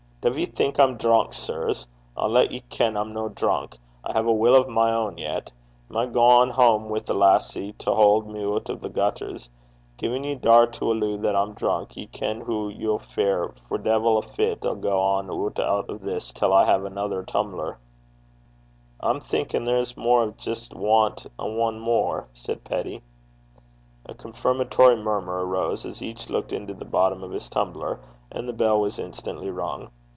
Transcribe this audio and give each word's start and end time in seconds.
'Duv 0.23 0.37
ye 0.37 0.45
think 0.45 0.79
I'm 0.79 0.97
drunk, 0.97 1.33
sirs? 1.33 1.87
I'll 2.15 2.29
lat 2.29 2.51
ye 2.51 2.59
ken 2.69 2.95
I'm 2.95 3.11
no 3.11 3.27
drunk. 3.27 3.79
I 4.03 4.13
hae 4.13 4.19
a 4.19 4.31
wull 4.31 4.55
o' 4.55 4.67
mine 4.69 4.93
ain 5.13 5.17
yet. 5.17 5.51
Am 5.89 5.97
I 5.97 6.05
to 6.05 6.11
gang 6.11 6.51
hame 6.51 6.89
wi' 6.91 6.99
a 7.07 7.13
lassie 7.13 7.73
to 7.79 7.91
haud 7.95 8.27
me 8.27 8.43
oot 8.43 8.69
o' 8.69 8.75
the 8.75 8.87
gutters? 8.87 9.49
Gin 9.97 10.23
ye 10.23 10.35
daur 10.35 10.67
to 10.67 10.91
alloo 10.91 11.17
that 11.17 11.35
I'm 11.35 11.55
drunk, 11.55 11.97
ye 11.97 12.05
ken 12.05 12.41
hoo 12.41 12.69
ye'll 12.69 12.99
fare, 12.99 13.51
for 13.67 13.79
de'il 13.79 14.19
a 14.19 14.21
fit 14.21 14.63
'll 14.63 14.73
I 14.77 15.23
gang 15.23 15.31
oot 15.31 15.59
o' 15.59 15.97
this 15.99 16.31
till 16.31 16.53
I 16.53 16.65
hae 16.65 16.85
anither 16.85 17.23
tum'ler.' 17.23 17.79
'I'm 18.99 19.21
thinkin' 19.21 19.63
there's 19.63 19.97
mair 19.97 20.19
o' 20.19 20.33
's 20.37 20.43
jist 20.45 20.75
want 20.75 21.25
ane 21.39 21.83
mair,' 21.83 22.27
said 22.33 22.63
Peddie. 22.63 23.01
A 24.05 24.13
confirmatory 24.13 24.97
murmur 24.97 25.43
arose 25.43 25.83
as 25.83 26.03
each 26.03 26.29
looked 26.29 26.53
into 26.53 26.75
the 26.75 26.85
bottom 26.85 27.23
of 27.23 27.31
his 27.31 27.49
tumbler, 27.49 27.99
and 28.31 28.47
the 28.47 28.53
bell 28.53 28.79
was 28.79 28.99
instantly 28.99 29.49
rung. 29.49 29.89